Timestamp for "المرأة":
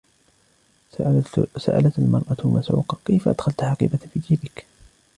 1.99-2.37